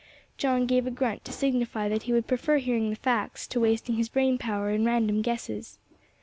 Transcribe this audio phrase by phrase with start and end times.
[0.35, 3.97] John gave a grunt, to signify that he would prefer hearing the facts to wasting
[3.97, 5.77] his brain power in random guesses.